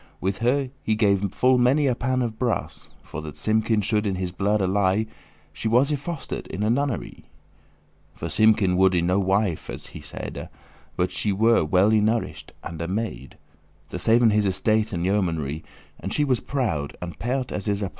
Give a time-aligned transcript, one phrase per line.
[0.19, 4.15] With her he gave full many a pan of brass, For that Simkin should in
[4.15, 5.03] his blood ally.
[5.53, 7.25] She was y foster'd in a nunnery:
[8.15, 10.49] For Simkin woulde no wife, as he said,
[10.95, 13.37] But she were well y nourish'd, and a maid,
[13.89, 15.63] To saven his estate and yeomanry:
[15.99, 17.89] And she was proud, and pert as is a pie*.